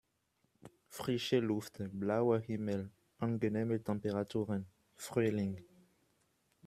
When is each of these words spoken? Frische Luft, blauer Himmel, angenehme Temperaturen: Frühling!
Frische 0.89 1.39
Luft, 1.41 1.83
blauer 1.91 2.39
Himmel, 2.39 2.89
angenehme 3.19 3.83
Temperaturen: 3.83 4.65
Frühling! 4.95 5.63